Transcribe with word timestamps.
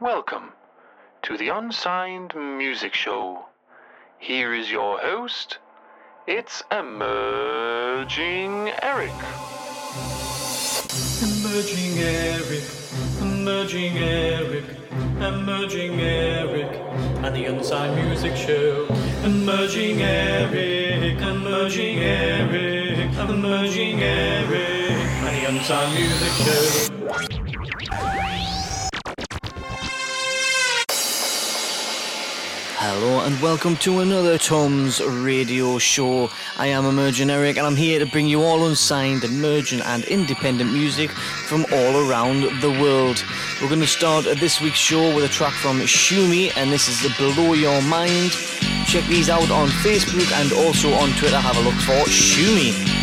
Welcome 0.00 0.52
to 1.22 1.36
the 1.36 1.48
Unsigned 1.48 2.32
Music 2.36 2.94
Show. 2.94 3.46
Here 4.20 4.54
is 4.54 4.70
your 4.70 4.96
host. 5.00 5.58
It's 6.24 6.62
Emerging 6.70 8.70
Eric. 8.80 9.10
Emerging 11.20 11.98
Eric, 11.98 12.62
Emerging 13.20 13.98
Eric, 13.98 14.64
Emerging 15.16 16.00
Eric, 16.00 16.80
and 17.24 17.34
the 17.34 17.46
Unsigned 17.46 17.96
Music 17.96 18.36
Show. 18.36 18.86
Emerging 19.24 20.00
Eric, 20.00 21.20
Emerging 21.20 21.98
Eric, 21.98 23.16
Emerging 23.28 24.00
Eric, 24.00 24.52
and 24.52 25.36
the 25.36 25.48
Unsigned 25.48 25.92
Music 25.92 26.32
Show. 26.44 27.37
Hello 32.90 33.20
and 33.20 33.38
welcome 33.42 33.76
to 33.76 34.00
another 34.00 34.38
Tom's 34.38 34.98
radio 35.04 35.76
show. 35.76 36.30
I 36.56 36.68
am 36.68 36.86
Emerging 36.86 37.28
Eric 37.28 37.58
and 37.58 37.66
I'm 37.66 37.76
here 37.76 37.98
to 37.98 38.06
bring 38.06 38.26
you 38.26 38.40
all 38.40 38.64
unsigned, 38.64 39.24
emergent 39.24 39.84
and 39.84 40.04
independent 40.04 40.72
music 40.72 41.10
from 41.10 41.66
all 41.70 42.08
around 42.08 42.44
the 42.62 42.70
world. 42.70 43.22
We're 43.60 43.68
going 43.68 43.82
to 43.82 43.86
start 43.86 44.24
this 44.24 44.62
week's 44.62 44.78
show 44.78 45.14
with 45.14 45.22
a 45.22 45.28
track 45.28 45.52
from 45.52 45.80
Shumi 45.80 46.50
and 46.56 46.72
this 46.72 46.88
is 46.88 47.02
the 47.02 47.14
Below 47.18 47.52
Your 47.52 47.82
Mind. 47.82 48.30
Check 48.86 49.04
these 49.04 49.28
out 49.28 49.50
on 49.50 49.68
Facebook 49.68 50.32
and 50.40 50.50
also 50.54 50.90
on 50.94 51.10
Twitter. 51.10 51.36
Have 51.36 51.58
a 51.58 51.60
look 51.60 51.78
for 51.82 52.08
Shumi. 52.08 52.97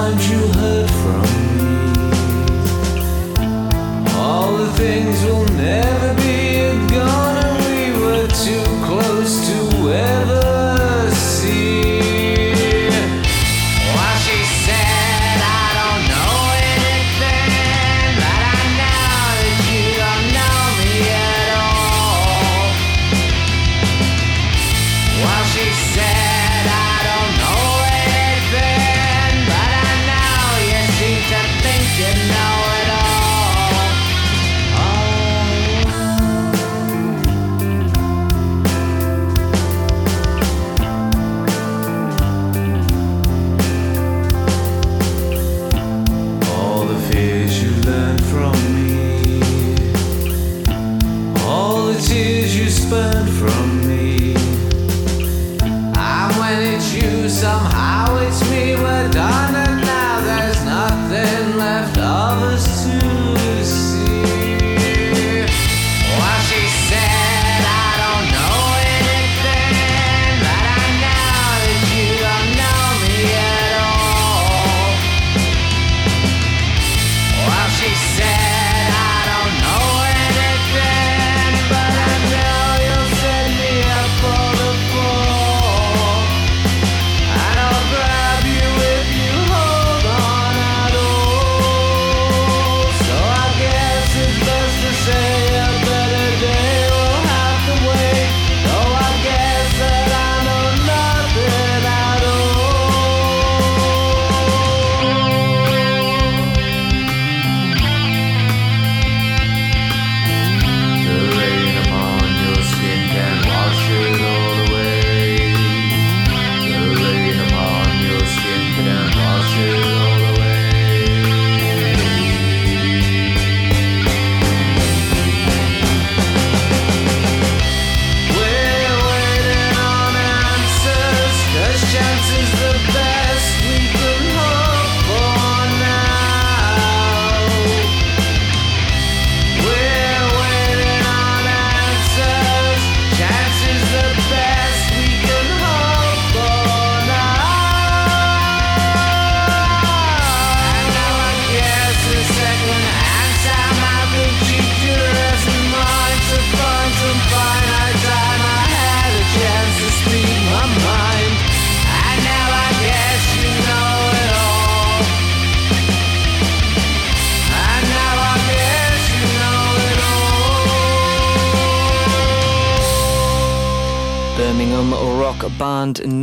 find 0.00 0.24
you. 0.30 0.49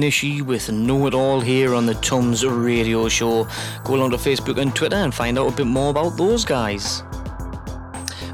Nishi 0.07 0.41
with 0.41 0.71
Know 0.71 1.05
It 1.07 1.13
All 1.13 1.41
here 1.41 1.75
on 1.75 1.85
the 1.85 1.95
Tums 1.95 2.45
Radio 2.45 3.09
Show. 3.09 3.45
Go 3.83 3.95
along 3.95 4.11
to 4.11 4.17
Facebook 4.17 4.57
and 4.57 4.73
Twitter 4.73 4.95
and 4.95 5.13
find 5.13 5.37
out 5.37 5.51
a 5.51 5.55
bit 5.55 5.67
more 5.67 5.89
about 5.89 6.15
those 6.15 6.45
guys. 6.45 7.03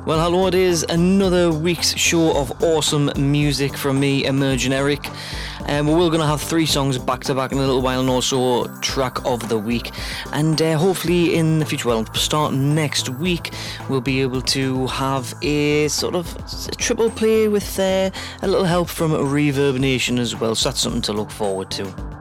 Well, 0.06 0.20
hello, 0.20 0.46
it 0.46 0.54
is 0.54 0.86
another 0.90 1.52
week's 1.52 1.96
show 1.98 2.38
of 2.38 2.62
awesome 2.62 3.12
music 3.18 3.76
from 3.76 4.00
me, 4.00 4.24
Emerging 4.26 4.72
Eric. 4.72 5.10
Um, 5.68 5.88
we're 5.88 6.10
going 6.10 6.20
to 6.20 6.26
have 6.26 6.42
three 6.42 6.66
songs 6.66 6.98
back 6.98 7.24
to 7.26 7.36
back 7.36 7.52
in 7.52 7.58
a 7.58 7.62
little 7.62 7.82
while 7.82 8.00
and 8.00 8.10
also 8.10 8.68
track 8.80 9.24
of 9.26 9.48
the 9.50 9.58
week. 9.58 9.92
And 10.32 10.62
uh, 10.62 10.78
hopefully, 10.78 11.36
in 11.36 11.60
the 11.60 11.66
future, 11.66 11.88
well, 11.88 12.06
start 12.14 12.54
next 12.54 13.10
week, 13.10 13.54
we'll 13.90 14.02
be 14.02 14.22
able 14.22 14.42
to 14.42 14.88
have 14.88 15.34
a 15.42 15.88
sort 15.88 16.16
of 16.16 16.36
a 16.68 16.76
triple 16.76 17.10
play 17.10 17.48
with 17.48 17.80
uh, 17.80 18.12
a 18.42 18.48
little 18.48 18.66
help 18.66 18.90
from 18.90 19.12
ReverbNation 19.12 20.20
as 20.20 20.36
well. 20.36 20.56
So 20.56 20.70
that's 20.70 20.82
something 20.82 21.02
to 21.04 21.14
look 21.14 21.32
forward 21.32 21.72
to. 21.72 22.13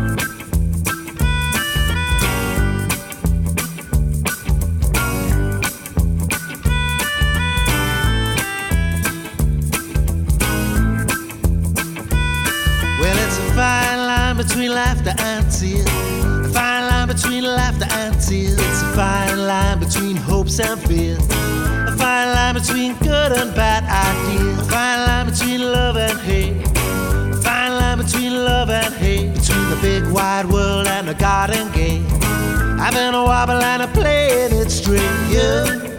Having 32.89 33.15
a 33.15 33.24
wobble 33.25 33.62
and 33.62 33.82
a 33.84 33.88
playing 33.88 34.53
it 34.53 34.70
straight. 34.70 35.01
You, 35.27 35.91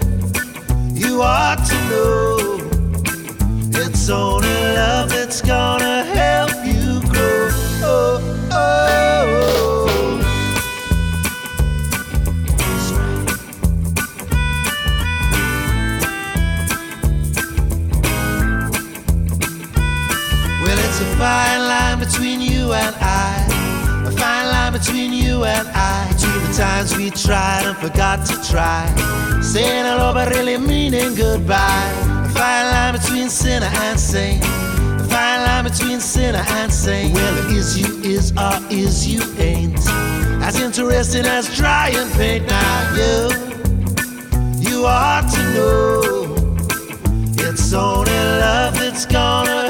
you 0.95 1.21
ought 1.21 1.62
to 1.66 1.75
know. 1.90 2.38
It's 3.78 4.09
only 4.09 4.49
love 4.49 5.11
that's 5.11 5.42
gonna 5.42 6.02
help 6.04 6.50
you 6.64 7.02
grow. 7.11 7.50
Oh, 7.85 8.49
oh, 8.52 10.18
That's 12.57 12.90
right. 12.92 13.26
Well, 20.62 20.78
it's 20.78 21.00
a 21.02 21.16
fine 21.18 21.61
line 21.68 21.99
between 21.99 22.40
you 22.40 22.73
and 22.73 22.97
I. 22.99 23.45
A 24.07 24.11
fine 24.11 24.47
line 24.47 24.73
between 24.73 25.12
you 25.12 25.45
and 25.45 25.68
I. 25.75 26.17
Times 26.58 26.96
we 26.96 27.10
tried 27.10 27.66
and 27.66 27.76
forgot 27.76 28.26
to 28.26 28.34
try. 28.50 28.84
Saying 29.40 29.84
hello, 29.84 30.12
but 30.12 30.28
really 30.30 30.56
meaning 30.58 31.14
goodbye. 31.14 31.92
A 32.24 32.28
fine 32.30 32.66
line 32.72 32.94
between 32.94 33.28
sinner 33.28 33.70
and 33.86 34.00
saint. 34.00 34.42
A 34.42 35.06
fine 35.08 35.42
line 35.46 35.70
between 35.70 36.00
sinner 36.00 36.44
and 36.58 36.72
saint. 36.72 37.14
Well, 37.14 37.46
it 37.46 37.56
is 37.56 37.78
you 37.78 38.00
is 38.02 38.32
or 38.32 38.58
is 38.70 39.06
you 39.06 39.22
ain't. 39.38 39.78
As 40.42 40.60
interesting 40.60 41.26
as 41.26 41.46
dry 41.56 41.90
and 41.94 42.10
paint. 42.14 42.48
Now 42.48 42.94
you, 42.96 43.28
you 44.58 44.84
ought 44.84 45.30
to 45.34 45.42
know. 45.54 46.34
It's 47.38 47.72
only 47.72 48.10
love 48.10 48.74
that's 48.74 49.06
gonna 49.06 49.67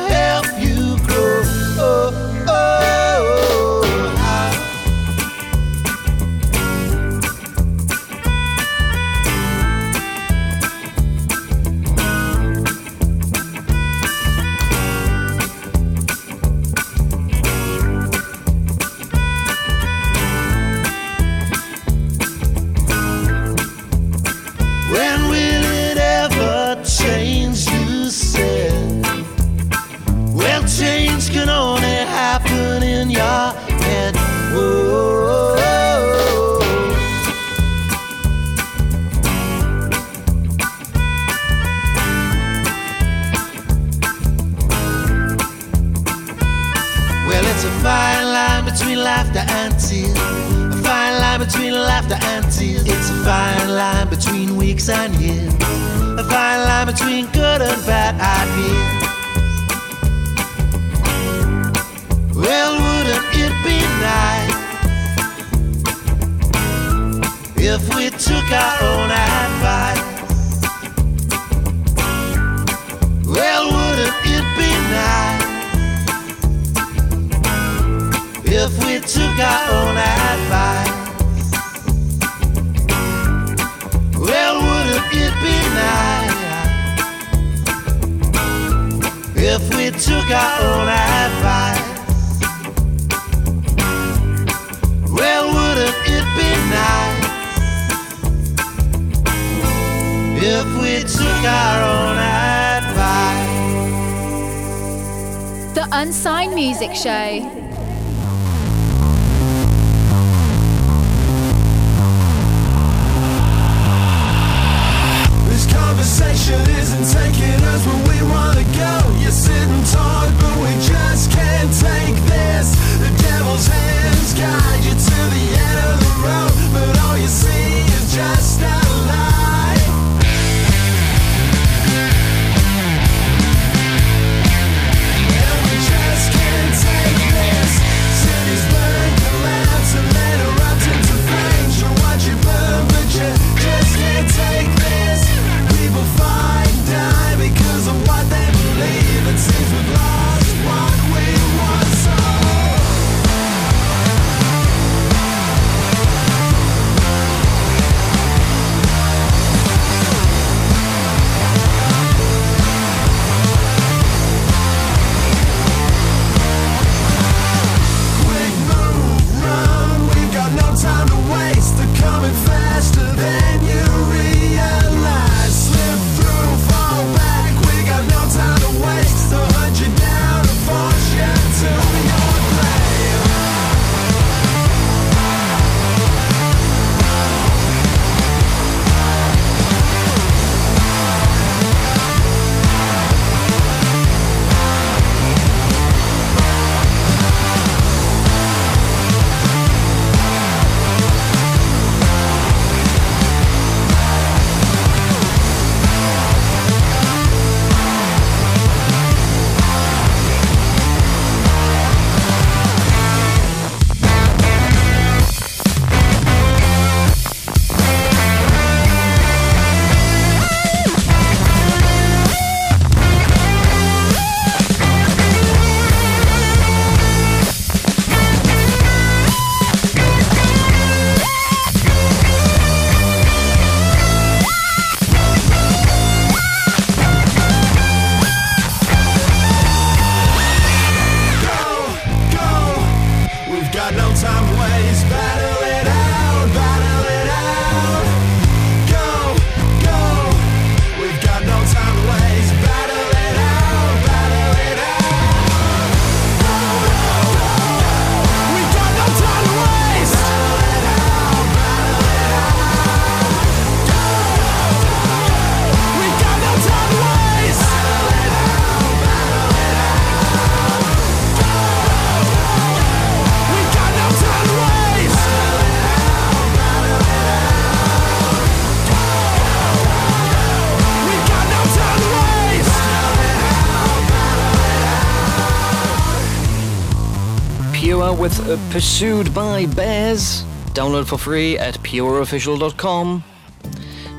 Uh, 288.49 288.57
pursued 288.71 289.35
by 289.35 289.67
Bears. 289.67 290.43
Download 290.73 291.07
for 291.07 291.19
free 291.19 291.59
at 291.59 291.75
pureofficial.com. 291.81 293.23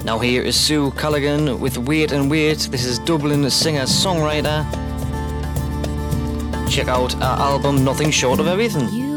Now 0.05 0.19
here 0.19 0.43
is 0.43 0.55
Sue 0.55 0.91
Culligan 0.91 1.59
with 1.59 1.79
Weird 1.79 2.12
and 2.12 2.29
Weird. 2.29 2.59
This 2.59 2.86
is 2.86 3.00
Dublin 3.00 3.50
singer-songwriter. 3.50 4.69
Check 6.69 6.88
out 6.88 7.15
our 7.15 7.39
album 7.39 7.83
Nothing 7.83 8.12
Short 8.12 8.39
of 8.39 8.45
Everything. 8.45 9.08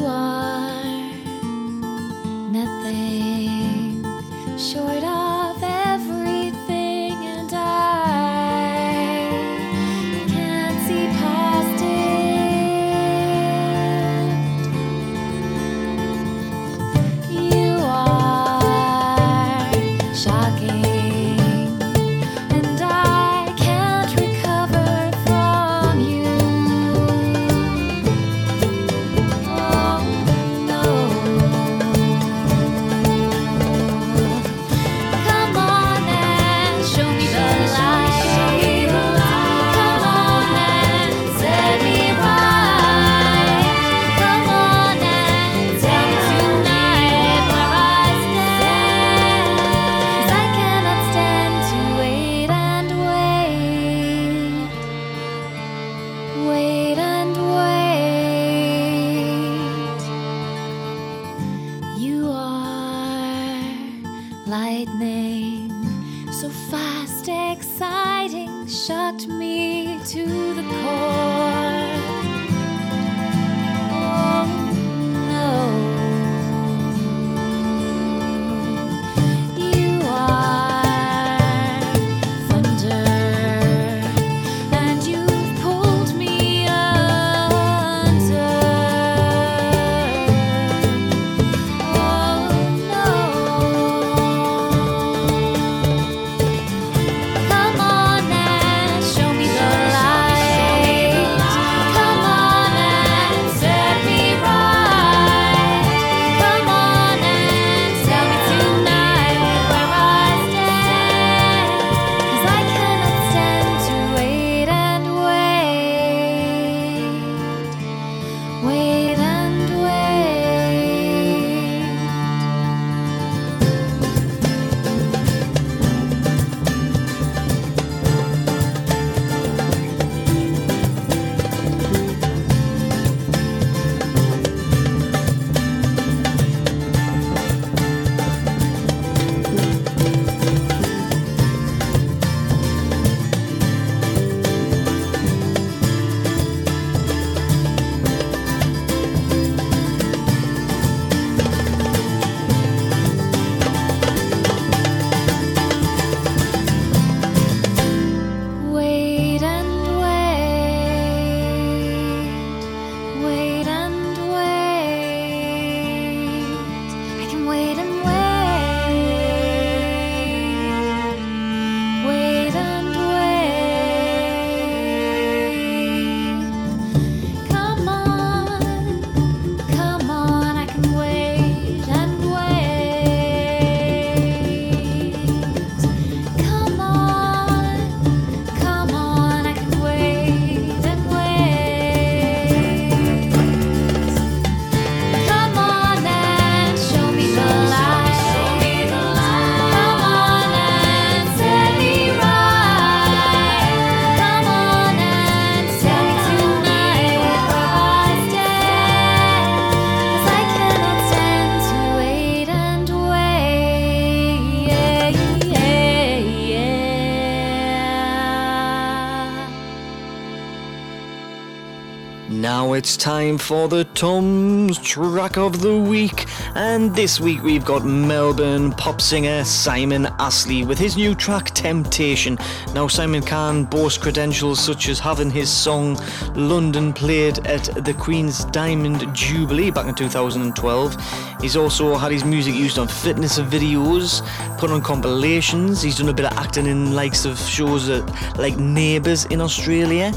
It's 222.83 222.97
time 222.97 223.39
for 223.39 223.69
the 223.69 223.85
Tom's 223.85 224.77
track 224.77 225.39
of 225.39 225.61
the 225.61 225.79
week, 225.79 226.27
and 226.57 226.93
this 226.97 227.21
week 227.21 227.41
we've 227.45 227.65
got 227.65 227.85
Melbourne 227.85 228.73
pop 228.73 229.01
singer 229.01 229.45
Simon 229.45 230.07
Astley 230.19 230.65
with 230.65 230.81
his 230.81 230.97
new 230.97 231.15
track 231.15 231.53
Temptation. 231.55 232.37
Now, 232.75 232.89
Simon 232.89 233.23
can 233.23 233.63
boast 233.63 234.01
credentials 234.01 234.59
such 234.59 234.89
as 234.89 234.99
having 234.99 235.31
his 235.31 235.49
song 235.49 235.97
London 236.35 236.93
played 236.93 237.47
at 237.47 237.63
the 237.85 237.95
Queen's 237.95 238.47
Diamond 238.47 239.15
Jubilee 239.15 239.71
back 239.71 239.87
in 239.87 239.95
2012. 239.95 240.97
He's 241.43 241.57
also 241.57 241.97
had 241.97 242.13
his 242.13 242.25
music 242.25 242.55
used 242.55 242.79
on 242.79 242.87
fitness 242.87 243.41
videos, 243.41 244.23
put 244.59 244.71
on 244.71 244.81
compilations. 244.81 245.83
He's 245.83 245.99
done 245.99 246.09
a 246.09 246.13
bit 246.13 246.27
of 246.27 246.33
acting 246.39 246.67
in 246.67 246.95
likes 246.95 247.25
of 247.25 247.37
shows 247.37 247.89
that, 247.89 248.05
like 248.39 248.57
Neighbours 248.57 249.25
in 249.27 249.41
Australia, 249.41 250.13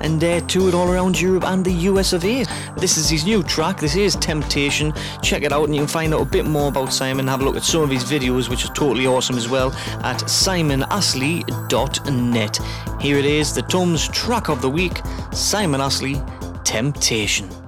and 0.00 0.24
uh, 0.24 0.40
toured 0.46 0.72
all 0.72 0.90
around 0.90 1.20
Europe 1.20 1.44
and 1.44 1.62
the 1.62 1.72
US 1.90 2.14
of 2.14 2.24
A. 2.24 2.46
This 2.78 2.96
is 2.96 3.10
his 3.10 3.26
new 3.26 3.42
track. 3.42 3.78
This 3.78 3.94
is 3.94 4.16
Temptation. 4.16 4.94
Check 5.22 5.42
it 5.42 5.52
out, 5.52 5.64
and 5.64 5.74
you 5.74 5.82
can 5.82 5.88
find 5.88 6.14
out 6.14 6.22
a 6.22 6.24
bit 6.24 6.46
more 6.46 6.68
about 6.68 6.94
Simon. 6.94 7.26
Have 7.26 7.42
a 7.42 7.44
look 7.44 7.56
at 7.56 7.62
some 7.62 7.82
of 7.82 7.90
his 7.90 8.04
videos, 8.04 8.48
which 8.48 8.64
are 8.64 8.72
totally 8.72 9.06
awesome 9.06 9.36
as 9.36 9.50
well, 9.50 9.72
at 10.02 10.20
simonastley.net. 10.20 12.58
Here 13.00 13.18
it 13.18 13.26
is, 13.26 13.54
the 13.54 13.62
Tom's 13.62 14.08
track 14.08 14.48
of 14.48 14.62
the 14.62 14.70
week 14.70 15.02
Simon 15.32 15.82
Astley. 15.82 16.22
Temptation. 16.64 17.59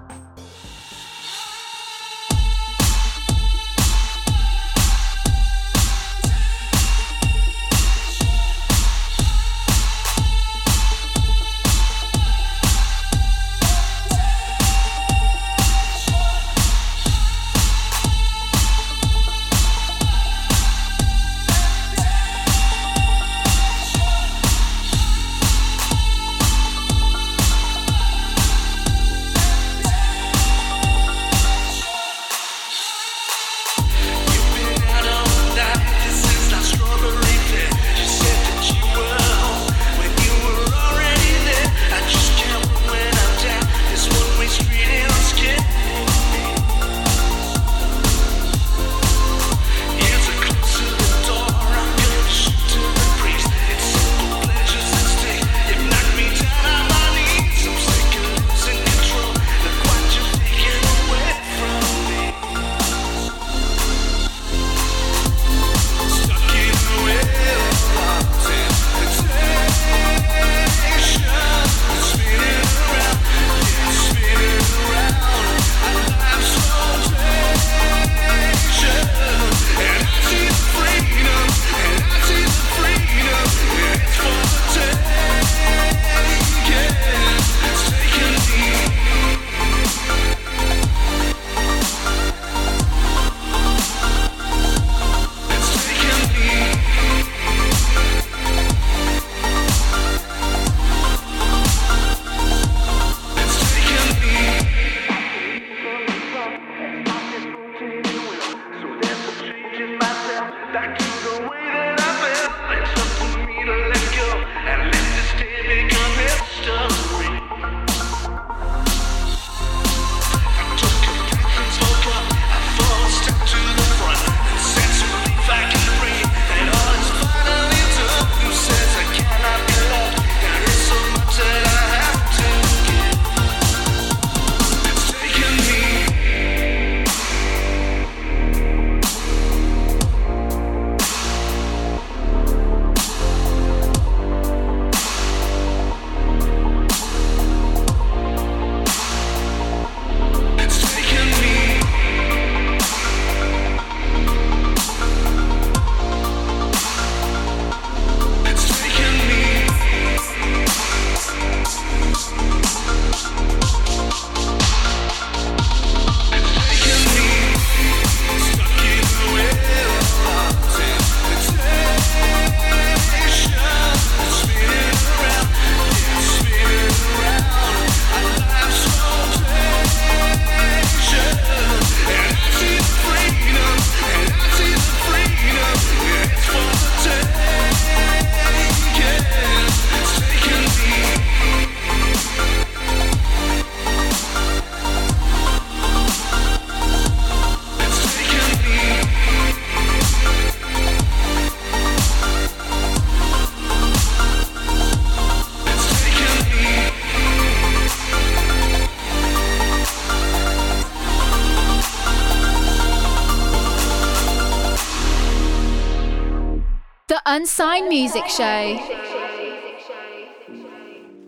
Show. 218.37 218.79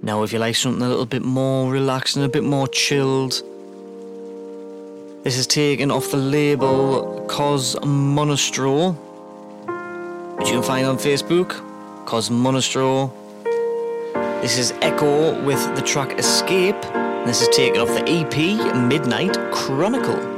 Now, 0.00 0.22
if 0.22 0.32
you 0.32 0.38
like 0.38 0.56
something 0.56 0.82
a 0.82 0.88
little 0.88 1.04
bit 1.04 1.22
more 1.22 1.70
relaxed 1.70 2.16
and 2.16 2.24
a 2.24 2.28
bit 2.30 2.44
more 2.44 2.66
chilled, 2.66 3.42
this 5.22 5.36
is 5.36 5.46
taken 5.46 5.90
off 5.90 6.10
the 6.10 6.16
label 6.16 7.26
Cos 7.28 7.76
Monostro, 7.82 8.94
which 10.38 10.48
you 10.48 10.54
can 10.54 10.62
find 10.62 10.86
on 10.86 10.96
Facebook. 10.96 11.50
Cos 12.06 12.30
Monostro. 12.30 13.12
This 14.40 14.56
is 14.56 14.72
Echo 14.80 15.44
with 15.44 15.62
the 15.76 15.82
track 15.82 16.18
Escape. 16.18 16.80
This 17.26 17.42
is 17.42 17.48
taken 17.48 17.82
off 17.82 17.88
the 17.88 18.04
EP 18.08 18.76
Midnight 18.76 19.36
Chronicle. 19.52 20.33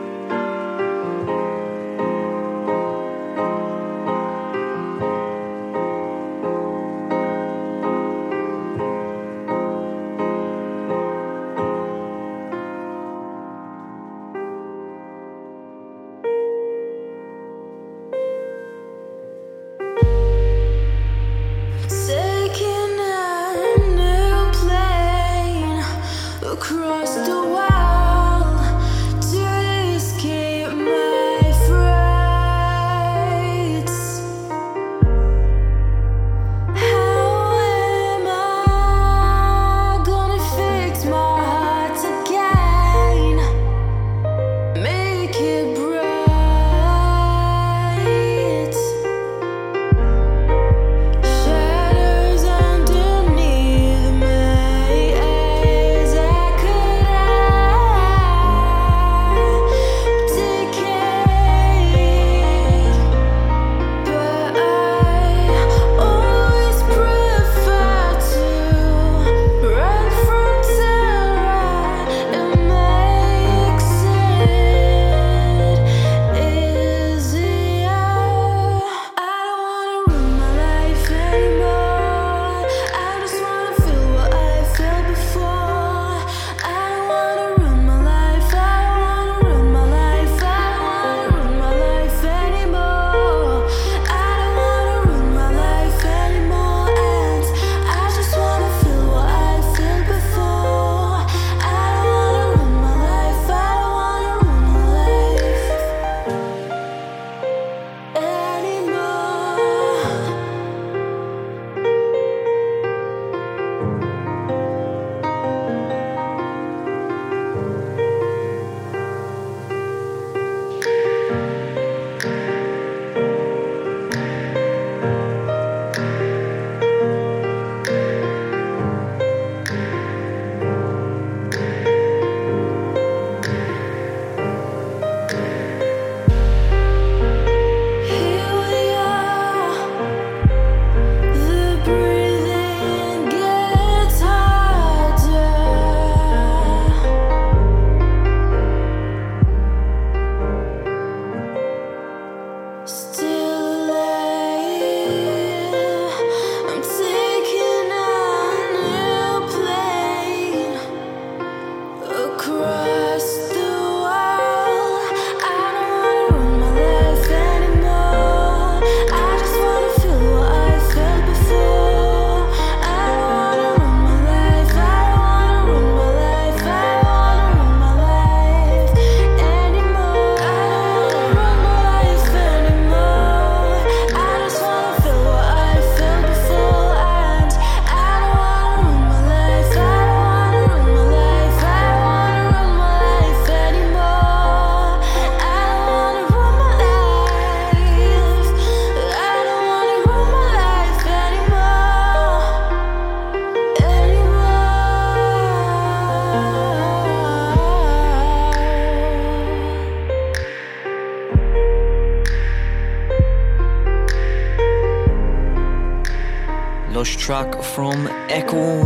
Track 217.15 217.63
from 217.63 218.09
Echo. 218.29 218.83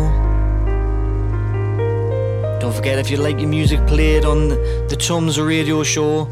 Don't 2.60 2.74
forget 2.74 2.98
if 2.98 3.10
you 3.10 3.16
like 3.16 3.40
your 3.40 3.48
music 3.48 3.86
played 3.86 4.24
on 4.24 4.48
the 4.88 4.96
Tums 4.98 5.40
radio 5.40 5.82
show, 5.82 6.28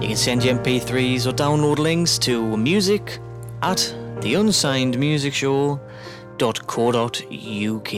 you 0.00 0.08
can 0.08 0.16
send 0.16 0.44
your 0.44 0.56
MP3s 0.56 1.26
or 1.26 1.32
download 1.32 1.78
links 1.78 2.18
to 2.18 2.56
music 2.56 3.18
at 3.62 3.94
the 4.20 4.34
unsigned 4.34 4.98
music 4.98 5.34
theunsignedmusicshow.co.uk. 5.34 7.92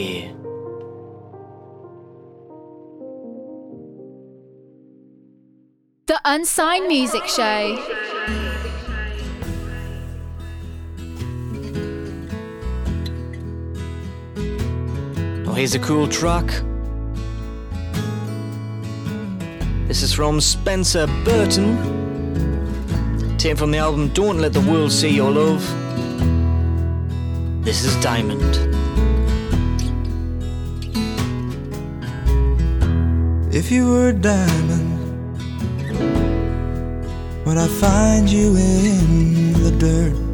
The 6.07 6.19
Unsigned 6.25 6.87
Music 6.87 7.25
Show. 7.25 8.00
Oh, 15.51 15.53
here's 15.53 15.75
a 15.75 15.79
cool 15.79 16.07
truck. 16.07 16.47
This 19.85 20.01
is 20.01 20.13
from 20.13 20.39
Spencer 20.39 21.07
Burton. 21.25 21.75
Taken 23.37 23.57
from 23.57 23.71
the 23.71 23.77
album 23.79 24.07
Don't 24.13 24.39
Let 24.39 24.53
the 24.53 24.61
World 24.61 24.93
See 24.93 25.09
Your 25.09 25.29
Love. 25.29 25.61
This 27.65 27.83
is 27.83 27.97
Diamond. 28.01 28.55
If 33.53 33.69
you 33.69 33.89
were 33.89 34.07
a 34.07 34.13
diamond, 34.13 34.87
would 37.45 37.57
I 37.57 37.67
find 37.67 38.29
you 38.29 38.55
in 38.55 39.51
the 39.63 39.71
dirt? 39.71 40.30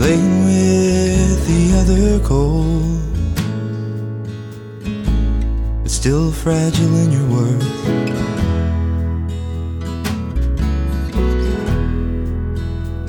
Playing 0.00 0.44
with 0.46 1.46
the 1.46 1.62
other 1.80 2.18
coal. 2.26 2.80
It's 5.84 5.92
still 5.92 6.32
fragile 6.32 6.96
in 7.02 7.12
your 7.12 7.28
worth. 7.34 7.70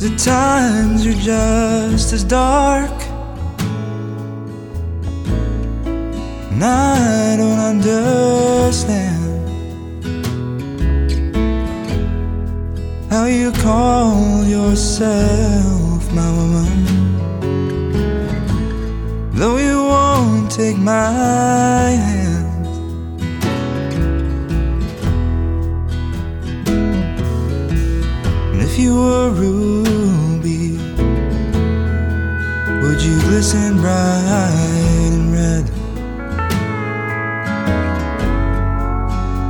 The 0.02 0.12
times 0.18 1.06
are 1.08 1.22
just 1.34 2.12
as 2.12 2.26
dark. 2.26 2.98
And 6.52 6.62
I 6.62 7.38
don't 7.38 7.62
understand 7.74 9.32
how 13.10 13.26
you 13.28 13.54
call 13.54 14.44
yourself 14.44 15.81
my 16.14 16.30
woman. 16.32 16.68
Though 19.34 19.58
you 19.58 19.84
won't 19.84 20.52
take 20.52 20.78
my 20.78 21.92
hand. 22.08 22.66
And 28.52 28.62
if 28.62 28.78
you 28.78 28.96
were 28.96 29.30
ruby, 29.32 30.78
would 32.82 33.02
you 33.02 33.20
glisten 33.22 33.78
bright 33.78 34.52
and 35.14 35.32
red? 35.32 35.66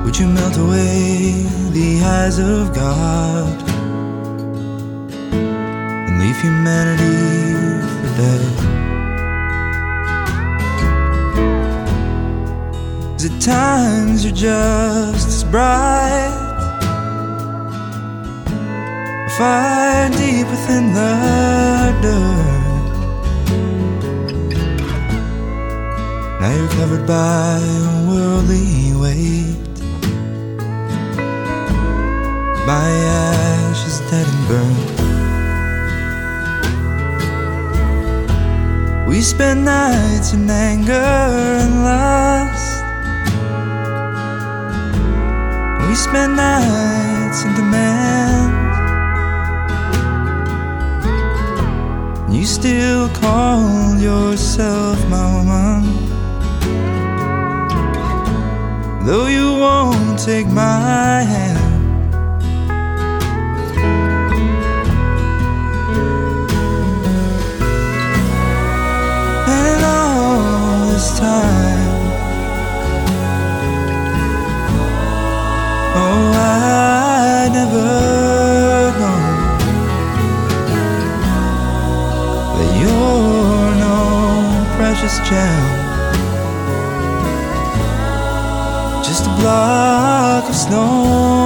Would 0.06 0.18
you 0.20 0.28
melt 0.28 0.58
away 0.58 1.46
the 1.72 2.02
eyes 2.04 2.38
of 2.40 2.74
God 2.76 3.71
leave 6.32 6.42
humanity 6.42 7.82
for 8.00 8.12
dead? 8.18 8.42
The 13.20 13.30
times 13.40 14.26
are 14.26 14.32
just 14.32 15.28
as 15.28 15.44
bright, 15.44 16.34
fire 19.38 20.10
deep 20.10 20.48
within 20.48 20.94
the 20.94 21.14
dirt. 22.02 22.52
Now 26.40 26.52
you're 26.56 26.70
covered 26.80 27.06
by 27.06 27.60
a 27.60 28.10
worldly 28.10 28.96
weight. 29.04 29.58
My 32.66 32.90
ashes 33.20 34.00
dead 34.10 34.28
and 34.28 34.48
burned. 34.48 35.01
We 39.12 39.20
spend 39.20 39.66
nights 39.66 40.32
in 40.32 40.50
anger 40.50 40.94
and 40.94 41.84
lust. 41.84 42.82
We 45.86 45.96
spend 45.96 46.38
nights 46.38 47.44
in 47.44 47.54
demand. 47.54 48.52
You 52.34 52.46
still 52.46 53.10
call 53.10 54.00
yourself 54.00 54.98
my 55.10 55.26
woman. 55.36 55.84
Though 59.06 59.28
you 59.28 59.52
won't 59.60 60.20
take 60.20 60.48
my 60.48 61.24
hand. 61.24 61.51
Time, 71.22 71.94
oh, 76.02 76.32
I 76.34 77.50
never 77.58 77.90
know 79.00 79.22
that 82.58 82.70
you're 82.82 83.72
no 83.86 83.98
precious 84.78 85.16
gem, 85.30 85.66
just 89.04 89.24
a 89.28 89.30
block 89.40 90.44
of 90.50 90.56
snow. 90.56 91.41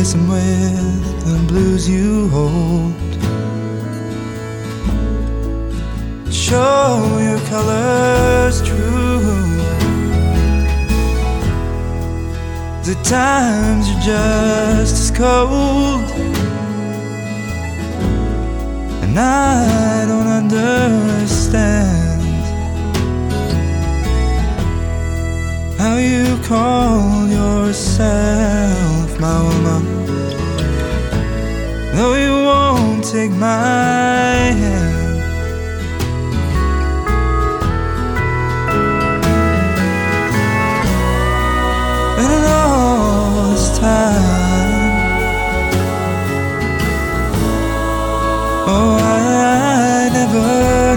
Them 0.00 0.28
with 0.28 1.24
the 1.26 1.44
blues 1.46 1.86
you 1.86 2.30
hold? 2.30 2.94
Show 6.32 7.18
your 7.20 7.38
colors 7.50 8.62
true. 8.62 9.20
The 12.82 12.94
times 13.04 13.90
are 13.90 14.00
just 14.00 14.94
as 14.94 15.10
cold. 15.10 16.10
And 19.04 19.18
I 19.18 20.06
don't 20.08 20.26
understand 20.26 22.22
how 25.78 25.98
you 25.98 26.38
call 26.44 27.28
yourself 27.28 29.20
my 29.20 29.42
woman. 29.42 29.89
Take 33.10 33.32
my 33.32 34.54
hand. 34.60 35.20
And 42.20 42.32
in 42.36 42.44
all 42.44 43.50
this 43.50 43.78
time. 43.78 44.30
Oh, 48.68 48.96
I 49.00 50.10
never 50.12 50.89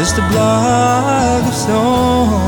just 0.00 0.16
a 0.16 0.24
block 0.30 1.44
of 1.44 1.52
stone. 1.52 2.40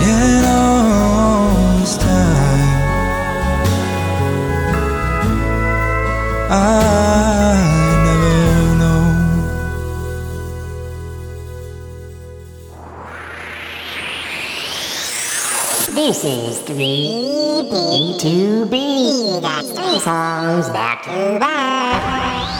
In 0.00 0.44
all 0.44 1.80
this 1.80 1.98
time, 1.98 2.68
I 6.48 6.52
never 8.06 8.78
know. 8.78 9.02
This 15.96 16.22
is 16.24 16.60
3B2B. 16.60 19.40
That's 19.42 19.72
three 19.72 19.98
songs 19.98 20.68
back 20.68 21.02
to 21.02 21.38
back. 21.40 22.57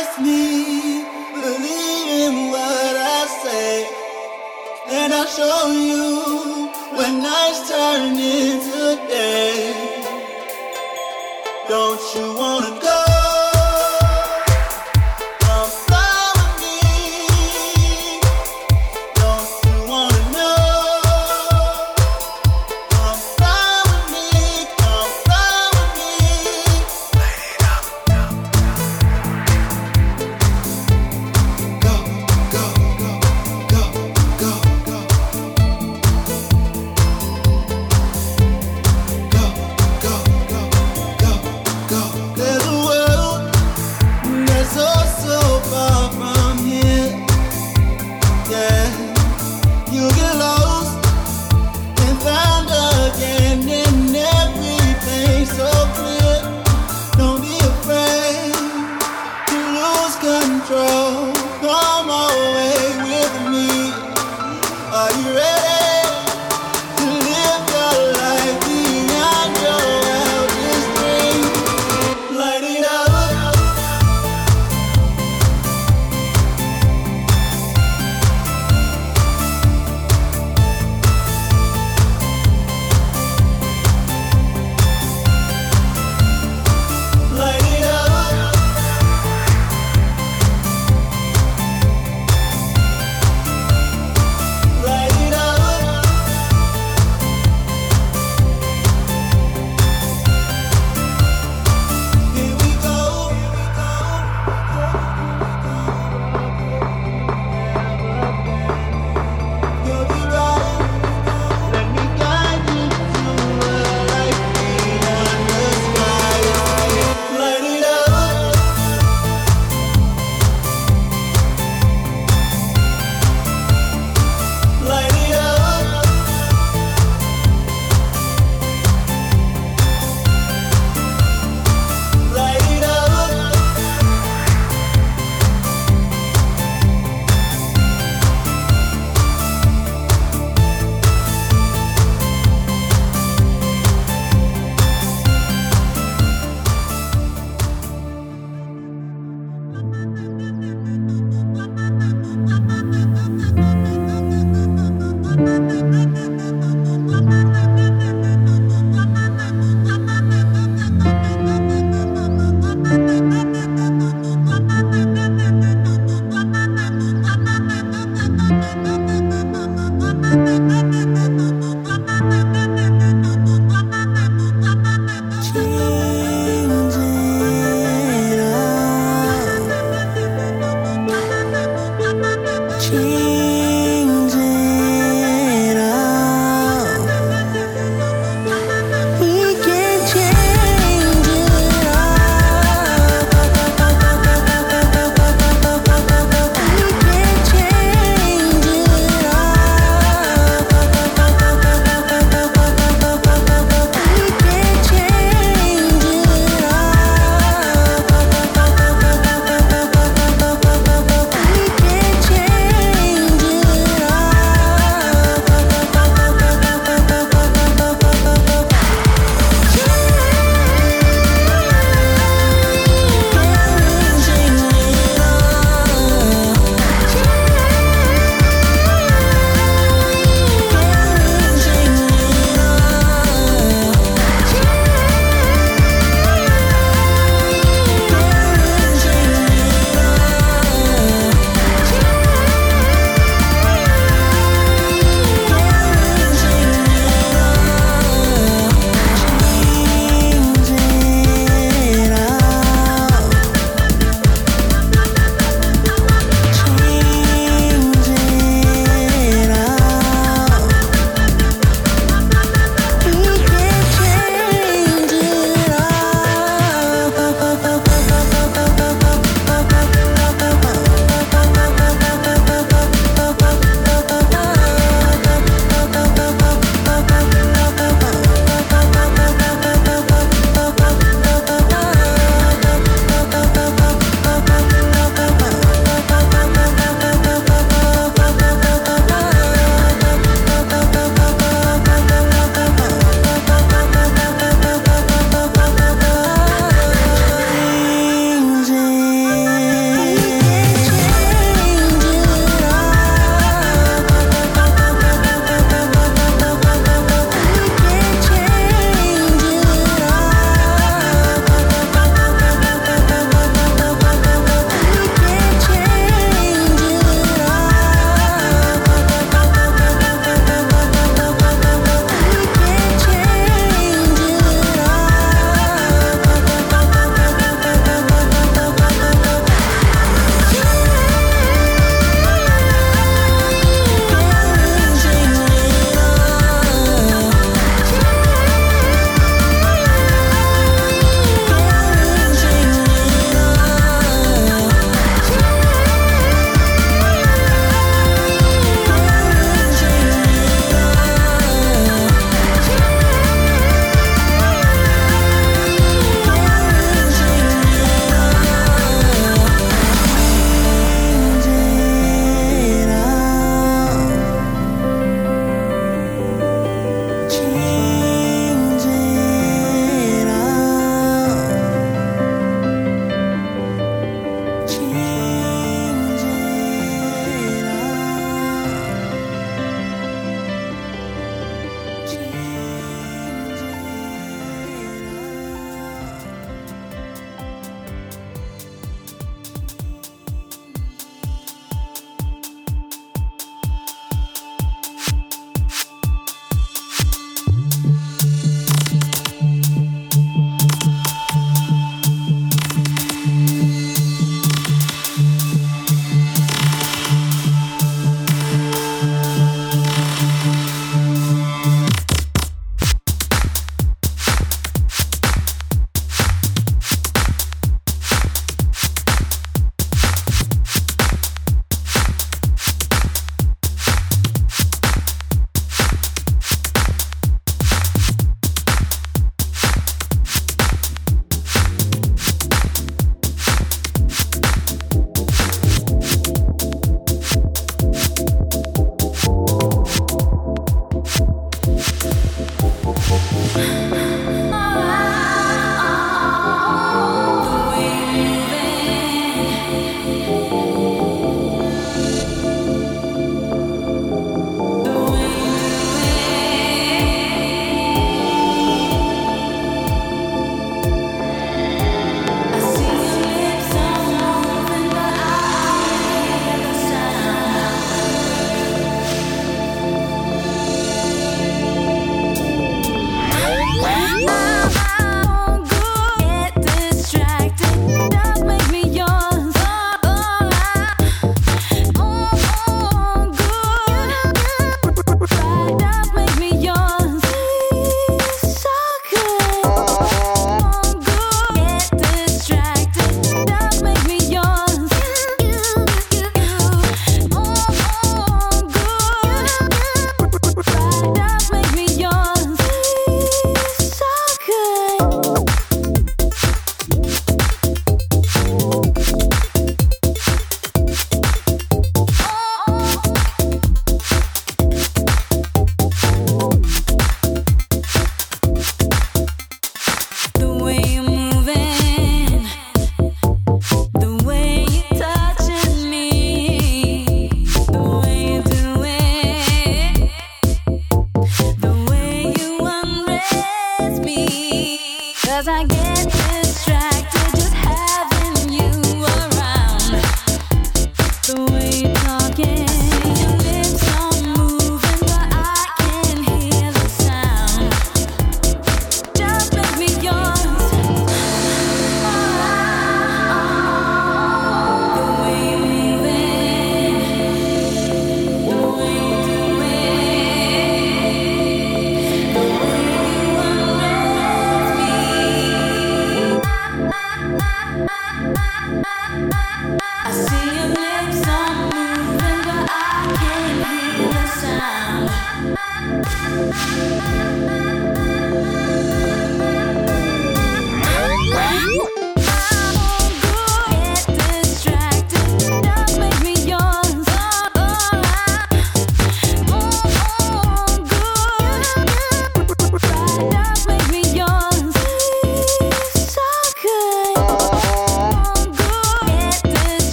just 0.00 0.20
me. 0.20 1.02
Believe 1.34 2.08
in 2.24 2.50
what 2.50 2.94
I 2.96 3.22
say. 3.42 3.72
And 4.88 5.12
I'll 5.12 5.26
show 5.26 5.60
you 5.88 6.70
when 6.96 7.22
nights 7.22 7.68
turn 7.68 8.16
into 8.16 8.96
day. 9.08 9.52
Don't 11.68 12.00
you 12.14 12.26
wanna? 12.38 12.69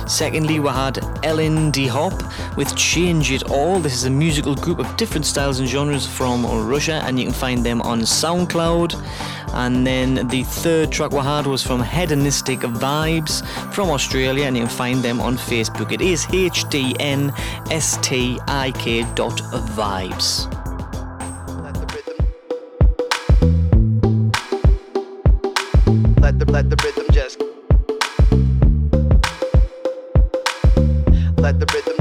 Secondly, 0.08 0.60
we 0.60 0.70
had 0.70 1.00
Ellen 1.24 1.72
D 1.72 1.88
Hop 1.88 2.14
with 2.56 2.76
Change 2.76 3.32
It 3.32 3.44
All. 3.50 3.80
This 3.80 3.94
is 3.94 4.06
a 4.06 4.10
musical 4.10 4.56
group 4.56 4.80
of 4.80 4.98
different 4.98 5.26
styles 5.26 5.60
and 5.60 5.68
genres 5.68 6.06
from 6.06 6.46
Russia, 6.46 7.02
and 7.06 7.20
you 7.20 7.26
can 7.26 7.34
find 7.34 7.66
them 7.66 7.82
on 7.82 8.02
SoundCloud. 8.02 8.96
And 9.54 9.86
then 9.88 10.28
the 10.28 10.44
third 10.44 10.92
track 10.92 11.12
we 11.12 11.20
had 11.20 11.48
was 11.48 11.64
from 11.64 11.82
Hedonistic 11.82 12.60
Vibes 12.60 13.46
from 13.74 13.90
Australia, 13.90 14.46
and 14.46 14.56
you 14.56 14.64
can 14.64 14.72
find 14.72 15.02
them 15.02 15.20
on 15.22 15.38
Facebook. 15.38 15.92
It 15.92 16.02
is 16.02 16.26
hdnstik 16.26 17.32
dot 19.16 19.38
vibes. 19.76 20.48
let 26.56 26.70
the 26.70 26.78
rhythm 26.86 27.05
let 31.46 31.60
the 31.60 31.68
rhythm 31.68 31.95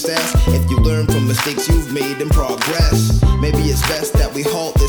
success. 0.00 0.48
If 0.48 0.70
you 0.70 0.78
learn 0.78 1.06
from 1.06 1.28
mistakes 1.28 1.68
you've 1.68 1.92
made 1.92 2.22
and 2.22 2.30
progress, 2.30 3.22
maybe 3.38 3.58
it's 3.68 3.86
best 3.86 4.14
that 4.14 4.32
we 4.32 4.42
halt 4.42 4.79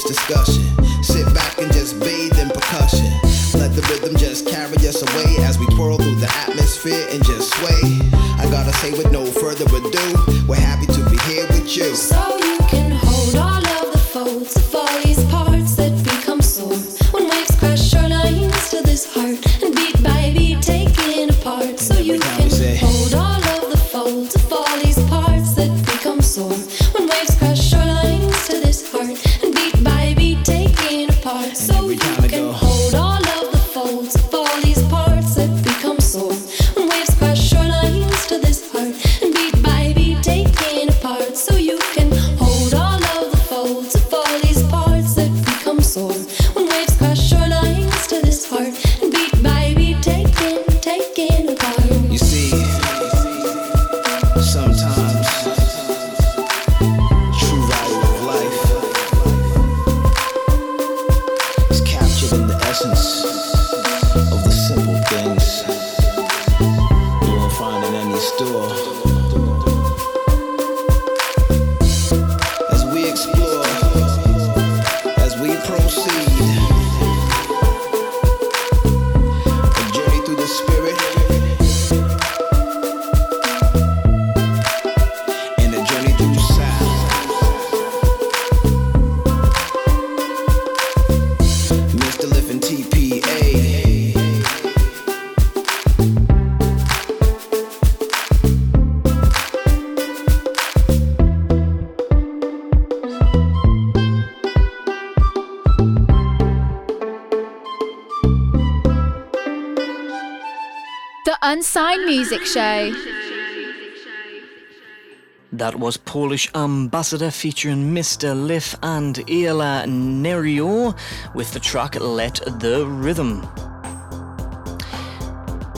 That 115.53 115.75
was 115.77 115.95
Polish 115.97 116.49
Ambassador 116.53 117.31
featuring 117.31 117.93
Mr. 117.93 118.35
Lif 118.35 118.75
and 118.83 119.15
Ayla 119.15 119.85
Nerio 119.85 120.97
with 121.33 121.53
the 121.53 121.59
track 121.59 121.95
Let 121.99 122.41
the 122.59 122.85
Rhythm. 122.85 123.70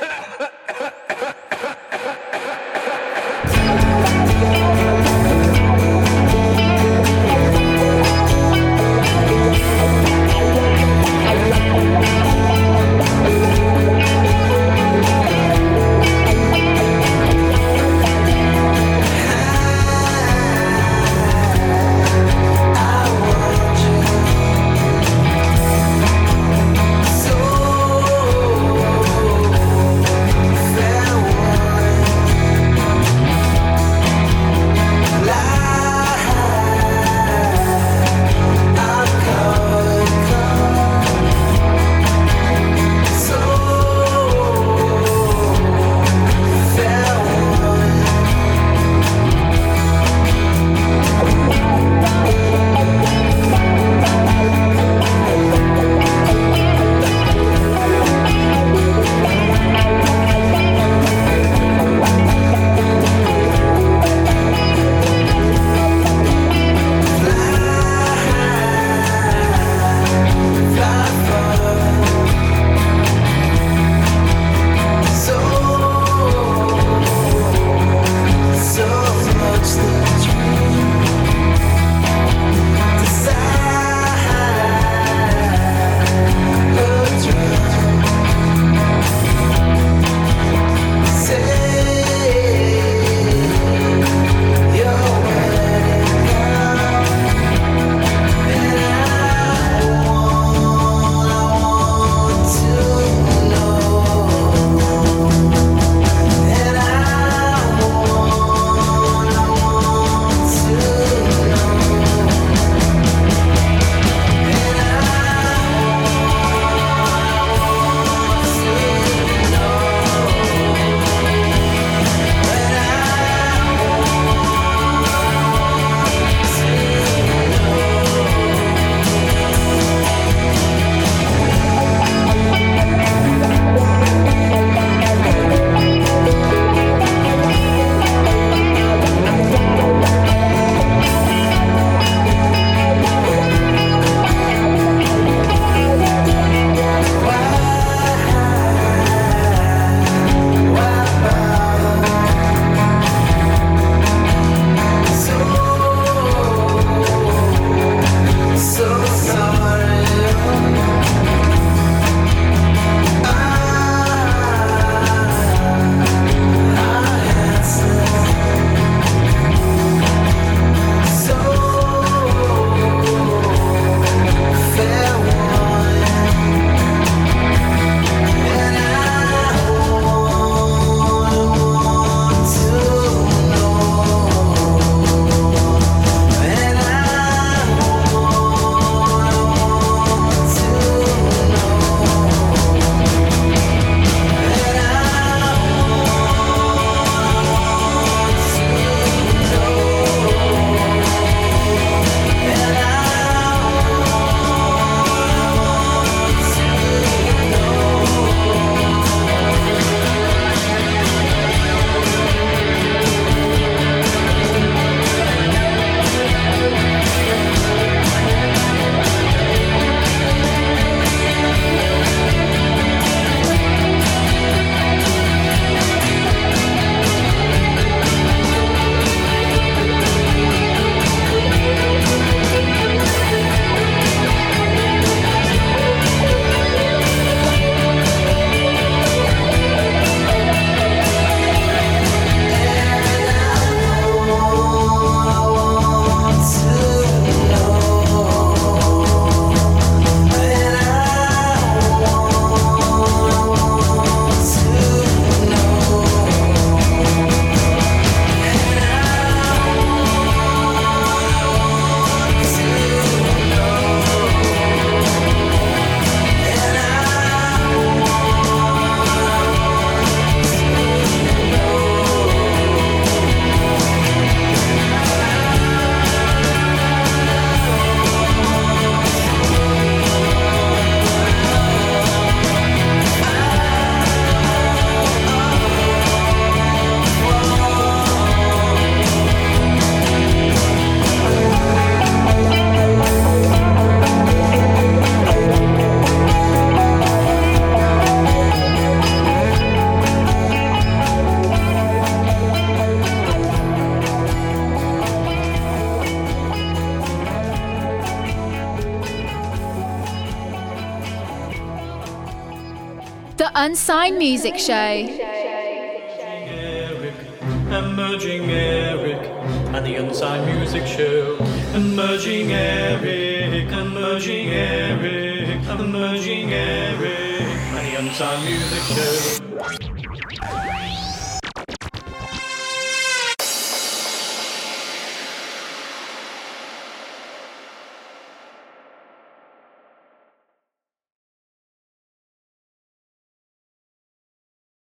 Music 314.11 314.59
Show. 314.59 315.22